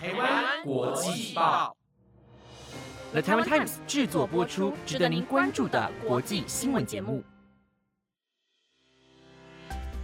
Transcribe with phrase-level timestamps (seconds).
[0.00, 1.76] 台湾国际报
[3.10, 7.24] ，The Taiwan Times 制作播出，值得您关注的国际新闻节目。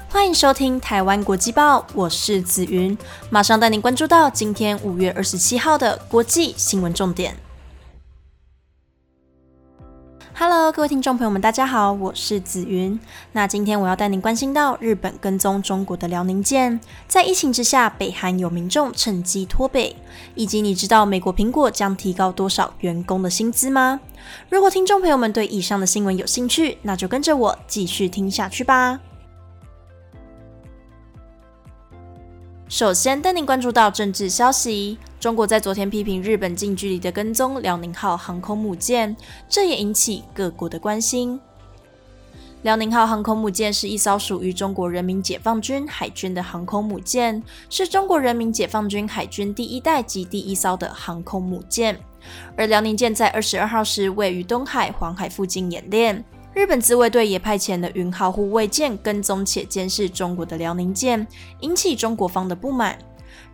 [0.08, 2.98] 欢迎收听台湾国际报，我是子云，
[3.30, 7.36] 马上带您关注到今天五月二十七号的国际新闻重点。
[10.37, 12.98] Hello，各位听众朋友们，大家好，我是紫云。
[13.30, 19.95] 那今天我要带您关心到日本跟踪中国的辽宁舰，在疫情之下，北韩有民众趁机脱北，
[20.34, 24.01] 以及你知道美国苹果将提高多少员工的薪资吗？
[24.51, 28.98] 如果听众朋友们对以上的新闻有兴趣，那就跟着我继续听下去吧。
[32.69, 34.98] 首先带您关注到政治消息。
[35.24, 39.16] 中国在昨天批评日本近距离的跟踪辽宁号航空母舰，
[39.48, 41.41] 这也引起各国的关心。
[42.60, 51.98] 辽宁号航空母舰是一艘属于中国人民解放军海军的航空母舰，是中国人民解放军海军第一代及第一艘的航空母舰。
[52.55, 61.27] 而辽宁舰在二十二号时位于东海、黄海附近演练，日本自卫队也派遣了云号护卫舰跟踪且监视中国的辽宁舰，
[61.61, 62.98] 引起中国方的不满。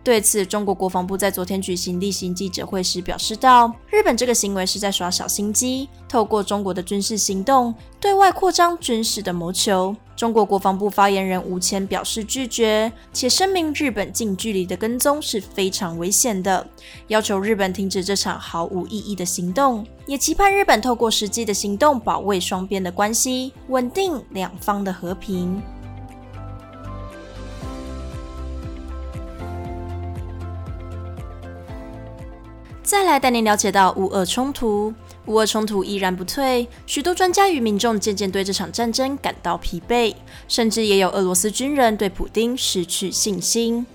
[0.03, 16.67] 对此，中国国防部在昨天举行例行记者会时表示道：“日本这个行为是在耍小心机，透过中国的军事行动对外扩张军事的谋求。”中国国防部发言人吴谦表示拒绝，且声明日本近距离的跟踪是非常危险的，
[17.07, 25.59] 要求日本停止这场毫无意义的行动，也期盼日本透过实际的行动保卫双边的关系，稳定两方的和平。
[32.91, 34.93] 再来带您了解到乌俄冲突，
[35.27, 40.13] 乌俄冲突依然不退，许多专家与民众渐渐对这场战争感到疲惫，
[40.49, 43.85] 甚至也有俄罗斯军人对普京失去信心。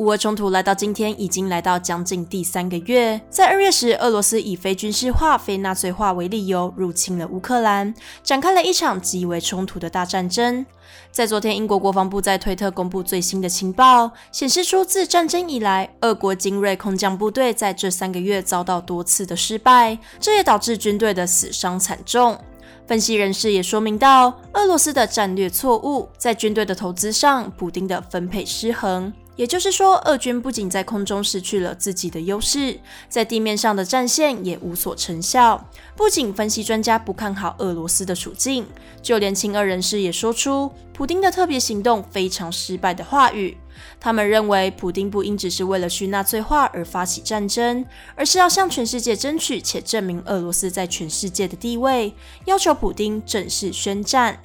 [0.00, 3.20] 乌俄冲突来到今天，已经来到将近第三个月。
[3.28, 10.64] 在二月时，俄罗斯以非军事化、非纳粹化为理由，入侵了乌克兰，展开了一场极为冲突的大战争。
[11.12, 22.38] 在昨天，英国国防部在推特公布最新的情报，显示出自战争以来，俄国精锐空降部队在这三个月遭到多次的失败，这也导致军队的死伤惨重。
[22.86, 29.12] 分析人士也说明到，俄罗斯的战略错误，在军队的投资上，补丁的分配失衡。
[29.36, 35.66] 也就是说，俄军不仅在空中失去了自己的优势，在地面上的战线也无所成效。
[35.96, 38.66] 不仅分析专家不看好俄罗斯的处境，
[39.00, 43.56] 就连亲俄人士也说出普丁的特别行动非常失败的话语。
[43.98, 52.12] 他们认为，普丁不应只是为了去纳粹化而发起战争，而是要向全世界争取且证明俄罗斯在全世界的地位，
[52.44, 54.42] 要求普丁正式宣战。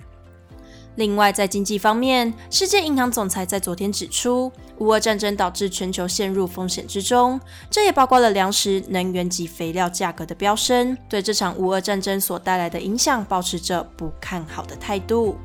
[0.95, 7.39] 另外，在经济方面，世界银行总裁在昨天指出，乌俄战争导致全球陷入风险之中，
[7.69, 15.37] 这也包括了粮食、能源及肥料价格的飙升，对这场乌俄战争所带来的影响保持着不看好的态度。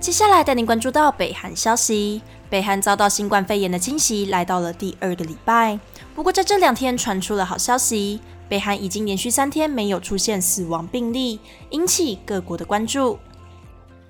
[0.00, 5.78] 接下来带您关注到北韩消息，北韩遭到新冠肺炎的侵袭，来到了第二个礼拜。
[6.14, 11.38] 不过，在这两天传出了好消息，北韩已经连续三天没有出现死亡病例，
[11.70, 13.18] 引起各国的关注。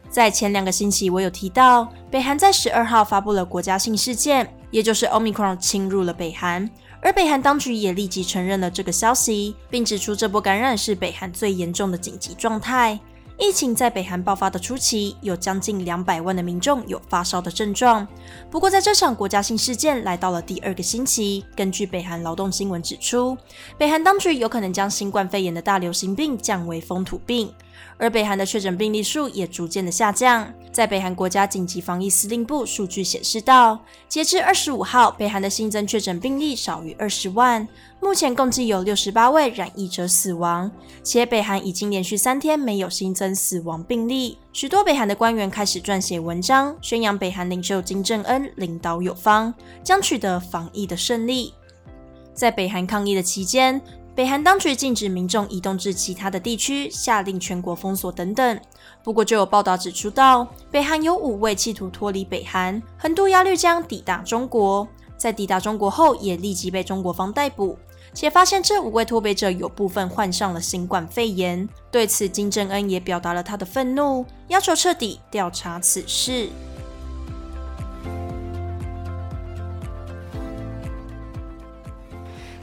[0.08, 6.70] 在前两个星期，我有提到，北韩在十二号发布了国家性事件，也就是 Omicron 侵入了北韩，
[7.02, 12.98] 而北韩当局也立即承认了这个消息，并指出这波感染是北韩最严重的紧急状态。
[13.40, 18.06] 疫情在北韩爆发的初期，有将近两百万的民众有发烧的症状。
[18.50, 23.38] 不过，在这场国家性事件来到了第二个星期，根据北韩劳动新闻指出，
[23.78, 27.48] 北韩当局有可能将新冠肺炎的大流行病降为风土病。
[27.96, 30.52] 而北韩的确诊病例数也逐渐的下降。
[30.70, 37.66] 在北韩国家紧急防疫司令部数据显示到，截至二十五号，北韩的新增确诊病例少于二十万，
[38.00, 40.70] 目前共计有六十八位染疫者死亡，
[41.02, 44.38] 且北韩已经连续三天没有新增死亡病例。
[44.52, 49.52] 许多北韩的官员开始撰写文章，宣扬北韩领袖金正恩领导有方，
[49.82, 51.52] 将取得防疫的胜利。
[52.34, 53.80] 在北韩抗疫的期间。
[54.18, 58.60] 北韩当局禁止民众移动至其他的地区，下令全国封锁等等。
[59.04, 67.78] 不过，就有报道指出到，北韩有五位企图脱离北韩，横渡鸭绿江抵达中国，在抵达中国后也立即被中国方逮捕，
[68.12, 71.68] 且发现这五位脱北者有部分患上了新冠肺炎。
[71.88, 76.48] 对此，金正恩也表达了他的愤怒，要求彻底调查此事。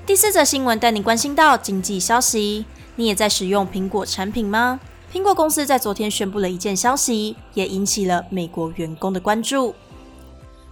[0.06, 2.64] 第四则新闻带你关心到经济消息。
[2.96, 4.80] 你也在使用苹果产品吗？
[5.12, 9.74] 苹果公司在昨天宣布了一件消息，也引起了美国员工的关注。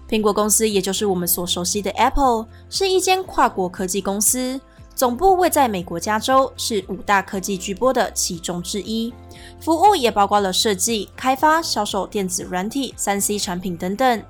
[0.07, 4.61] 苹果公司，也就是我们所熟悉的 Apple，是一间跨国科技公司，
[4.93, 9.11] 总部位在美国加州，是五大科技巨擘的其中之一。
[9.59, 14.23] 服务也包括了设计、开发、销售电子软体、三 C 产品等等。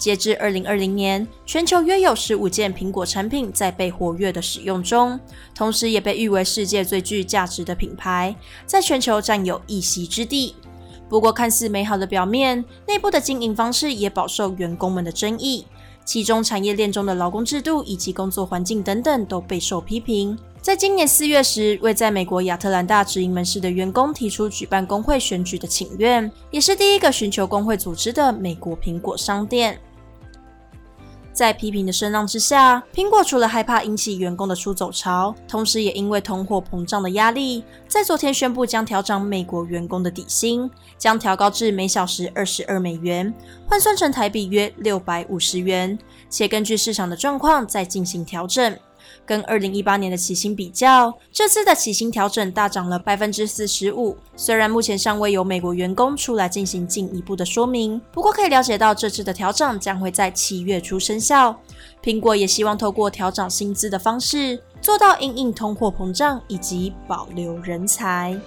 [0.00, 5.20] 截至二零二零年，全球约有十五件苹果产品在被活跃的使用中，
[5.54, 10.56] 同时也被誉为世界最具价值的品牌，在全球占有一席之地。
[11.06, 15.66] 不过，看似美好的表面，内部的经营方式也饱受员工们的争议，
[16.02, 20.38] 其中产业链中的劳工制度以及工作环境等等都备受批评。
[20.62, 29.78] 在今年四月时，为在美国亚特兰大直营门市的员工提出举办工会选举的请愿，也是第一个寻求工会组织的美国苹果商店。
[31.40, 43.32] 在批评的声浪之下，苹果除了害怕引起员工的出走潮，同时也因为通货膨胀的压力，在昨天宣布将调整美国员工的底薪，将调高至每小时二十二美元，
[43.66, 45.98] 换算成台币约六百五十元，
[46.28, 48.76] 且根据市场的状况再进行调整。
[49.24, 54.16] 跟二零一八年的起薪比较，这次的起薪调整大涨了百分之四十五。
[54.36, 61.58] 虽然目前尚未有美国员工出来进行进一步的说明，不过可以了解到这次的调整将会在七月初生效。
[62.02, 68.38] 苹果也希望透过调整薪资的方式，做到应应通货膨胀以及保留人才。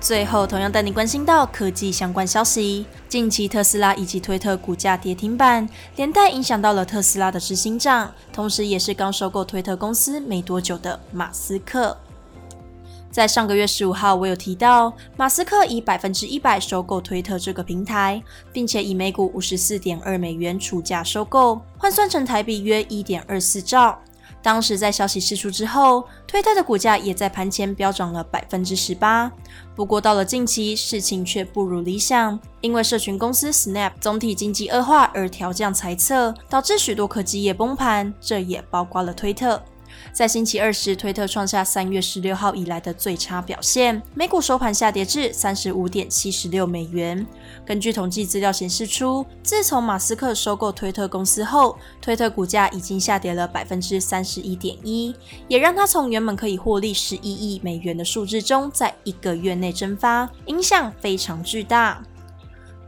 [0.00, 2.86] 最后，同样带你关心到科技相关消息。
[3.08, 11.96] 近期特斯拉以及推特股价跌停板，连带影响到了特斯拉的执行长，同时也是刚收购推特公司没多久的马斯克。
[13.10, 18.22] 在上个月十五号，我有提到，马斯克以百分之一百收购推特这个平台，
[18.52, 23.98] 并且以每股五十四点二美元出价收购，换算成台币约一点二四兆。
[24.42, 29.30] 当时在消息释出之后，推特的股价也在盘前飙涨了百分之十八。
[29.74, 39.62] 不过到了近期，事情却不如理想，因为社群公司 Snap 总体经济恶化而调降财测，导致许多科技业崩盘，这也包括了推特。
[40.12, 47.26] 在星期二时，推特创下三月十六号以来的最差表现，美股收盘下跌至三十五点七十六美元。
[47.64, 55.14] 根据统计资料显示出，自从马斯克收购推特公司后，推特股价已经下跌了百分之三十一点一，
[55.46, 62.02] 也让他从原本可以获利十一亿美元的数字中，在一个月内蒸发，影响非常巨大。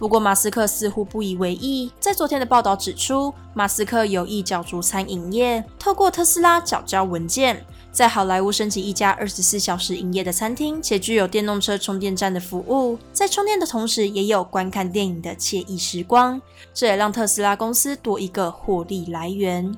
[0.00, 1.92] 不过，马斯克似乎不以为意。
[2.00, 7.62] 在昨天的报道指出，马斯克有意角逐餐饮业，透过特斯拉缴交文件，
[7.92, 16.40] 在好莱坞申请一家二十四小时营业的餐厅，且具有电动车充电站的服务，在充电的同时也有观看电影的惬意时光。
[16.72, 19.70] 这也让特斯拉公司多一个获利来源。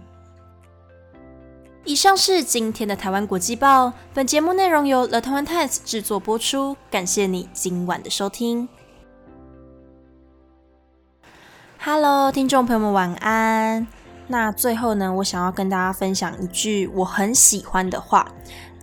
[1.84, 8.68] 以上是今天的台湾国际报，本节目内容由 The Taiwan Times 制作播出，感谢你今晚的收听。
[11.84, 13.84] Hello，听众朋友们，晚安。
[14.29, 18.25] 那最后呢，我想要跟大家分享一句我很喜欢的话。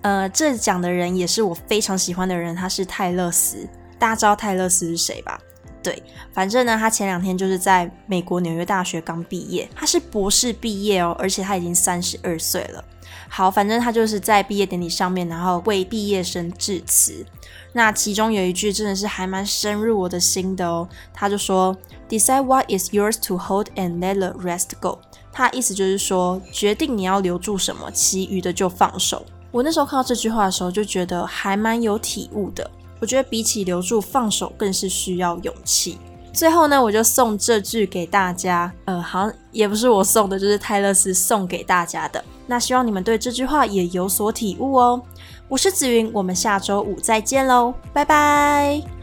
[0.02, 3.66] 呃，这讲的人也是我非常喜欢的人，他是泰勒斯。
[3.98, 5.40] 大家知道泰勒斯是谁吧？
[5.82, 6.04] 对，
[6.34, 12.84] 反正呢，他前两天就是在美国纽约大学刚毕业，他是博士毕业哦，而且他已经三十二岁了。
[13.28, 17.26] 好，反正他就是在毕业典礼上面，然后为毕业生致辞。
[17.74, 21.76] 那其中有一句真的是还蛮深入我的心的哦，他就说
[22.10, 25.00] ：“Decide what is yours to hold and let the rest go。”
[25.32, 29.24] 他意思就是说，决定你要留住什么，其余的就放手。
[29.52, 32.70] 我那时候看到这句话的时候，就觉得还蛮有体悟的。
[33.00, 35.98] 我觉得比起留住，放手更是需要勇气。
[36.32, 42.24] 最后呢，我就送这句给大家，呃，好像也不是我送的，就是泰勒斯送给大家的。
[42.48, 45.02] 那希望你们对这句话也有所体悟哦。
[45.48, 48.99] 我是紫云，我们下周五再见喽，拜拜。